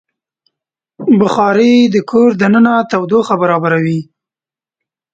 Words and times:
بخاري 1.19 1.73
د 1.93 1.95
کور 2.09 2.29
دننه 2.41 2.73
تودوخه 2.91 3.35
برابروي. 3.41 3.99